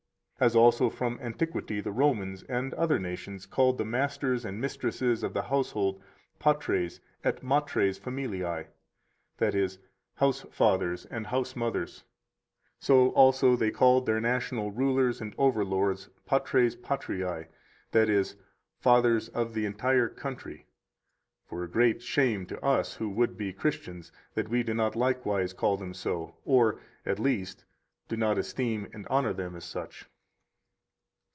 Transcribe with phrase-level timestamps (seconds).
[0.41, 5.35] As also from antiquity the Romans and other nations called the masters and mistresses of
[5.35, 6.01] the household
[6.39, 8.65] patres et matres familiae,
[9.37, 9.77] that is,
[10.19, 12.05] housefathers and housemothers.
[12.79, 17.45] So also they called their national rulers and overlords patres patriae,
[17.91, 18.35] that is,
[18.79, 20.65] fathers of the entire country,
[21.45, 25.53] for a great shame to us who would be Christians that we do not likewise
[25.53, 27.63] call them so, or, at least,
[28.07, 30.07] do not esteem and honor them as such.